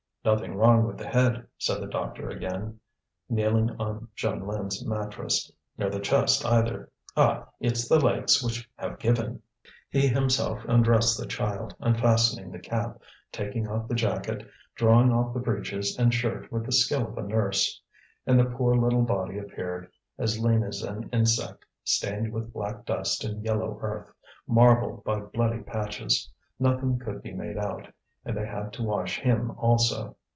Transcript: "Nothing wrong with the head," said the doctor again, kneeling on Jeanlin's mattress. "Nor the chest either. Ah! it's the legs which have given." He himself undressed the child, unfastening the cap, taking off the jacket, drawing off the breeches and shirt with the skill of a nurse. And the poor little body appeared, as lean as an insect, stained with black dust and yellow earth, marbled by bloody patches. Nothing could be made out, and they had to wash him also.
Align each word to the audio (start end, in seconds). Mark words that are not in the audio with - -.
"Nothing 0.23 0.53
wrong 0.55 0.85
with 0.85 0.99
the 0.99 1.07
head," 1.07 1.47
said 1.57 1.81
the 1.81 1.87
doctor 1.87 2.29
again, 2.29 2.79
kneeling 3.27 3.71
on 3.79 4.07
Jeanlin's 4.15 4.85
mattress. 4.85 5.51
"Nor 5.79 5.89
the 5.89 5.99
chest 5.99 6.45
either. 6.45 6.91
Ah! 7.17 7.47
it's 7.59 7.89
the 7.89 7.99
legs 7.99 8.43
which 8.43 8.69
have 8.75 8.99
given." 8.99 9.41
He 9.89 10.07
himself 10.07 10.63
undressed 10.65 11.19
the 11.19 11.25
child, 11.25 11.75
unfastening 11.79 12.51
the 12.51 12.59
cap, 12.59 13.01
taking 13.31 13.67
off 13.67 13.87
the 13.87 13.95
jacket, 13.95 14.47
drawing 14.75 15.11
off 15.11 15.33
the 15.33 15.39
breeches 15.39 15.95
and 15.97 16.13
shirt 16.13 16.51
with 16.51 16.67
the 16.67 16.71
skill 16.71 17.07
of 17.07 17.17
a 17.17 17.23
nurse. 17.23 17.81
And 18.27 18.37
the 18.39 18.45
poor 18.45 18.75
little 18.75 19.01
body 19.01 19.39
appeared, 19.39 19.91
as 20.19 20.39
lean 20.39 20.61
as 20.61 20.83
an 20.83 21.09
insect, 21.09 21.65
stained 21.83 22.31
with 22.31 22.53
black 22.53 22.85
dust 22.85 23.23
and 23.23 23.43
yellow 23.43 23.79
earth, 23.81 24.13
marbled 24.47 25.03
by 25.03 25.19
bloody 25.21 25.63
patches. 25.63 26.31
Nothing 26.59 26.99
could 26.99 27.23
be 27.23 27.33
made 27.33 27.57
out, 27.57 27.91
and 28.23 28.37
they 28.37 28.45
had 28.45 28.71
to 28.71 28.83
wash 28.83 29.17
him 29.19 29.49
also. 29.57 30.15